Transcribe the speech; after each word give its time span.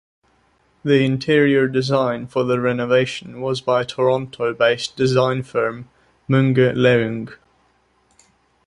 The 0.83 1.03
interior 1.03 1.67
design 1.67 2.25
for 2.25 2.43
the 2.43 2.59
renovation 2.59 3.39
was 3.39 3.61
by 3.61 3.83
Toronto-based 3.83 4.95
design 4.95 5.43
firm, 5.43 5.89
Munge 6.27 6.73
Leung. 6.75 7.31